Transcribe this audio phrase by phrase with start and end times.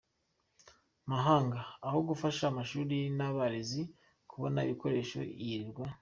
[1.11, 3.81] mahanga; aho gufasha amashuri n’abarezi
[4.29, 5.85] kubona ibikoresho, yirirwa